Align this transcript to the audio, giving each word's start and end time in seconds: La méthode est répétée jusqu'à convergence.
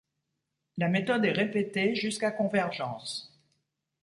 La 0.77 0.87
méthode 0.87 1.25
est 1.25 1.31
répétée 1.31 1.93
jusqu'à 1.93 2.31
convergence. 2.31 3.39